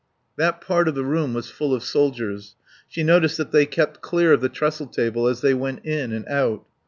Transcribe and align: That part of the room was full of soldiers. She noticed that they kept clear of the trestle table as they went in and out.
That 0.35 0.61
part 0.61 0.87
of 0.87 0.95
the 0.95 1.05
room 1.05 1.35
was 1.35 1.51
full 1.51 1.75
of 1.75 1.83
soldiers. 1.83 2.55
She 2.87 3.03
noticed 3.03 3.37
that 3.37 3.51
they 3.51 3.67
kept 3.67 4.01
clear 4.01 4.33
of 4.33 4.41
the 4.41 4.49
trestle 4.49 4.87
table 4.87 5.27
as 5.27 5.41
they 5.41 5.53
went 5.53 5.85
in 5.85 6.11
and 6.11 6.27
out. 6.27 6.65